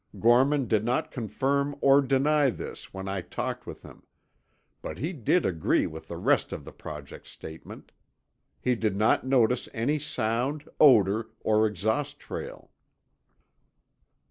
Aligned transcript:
Gorman 0.19 0.67
did 0.67 0.83
not 0.83 1.11
confirm 1.11 1.75
or 1.79 2.01
deny 2.01 2.49
this 2.49 2.91
when 2.91 3.07
I 3.07 3.21
talked 3.21 3.67
with 3.67 3.83
him. 3.83 4.01
But 4.81 4.97
he 4.97 5.13
did 5.13 5.45
agree 5.45 5.85
with 5.85 6.07
the 6.07 6.17
rest 6.17 6.51
of 6.51 6.65
the 6.65 6.71
Project 6.71 7.27
statement. 7.27 7.91
He 8.59 8.73
did 8.73 8.95
not 8.95 9.27
notice 9.27 9.69
any 9.75 9.99
sound, 9.99 10.67
odor, 10.79 11.29
or 11.41 11.67
exhaust 11.67 12.19
trail. 12.19 12.71